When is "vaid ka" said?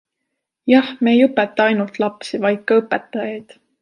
2.47-2.79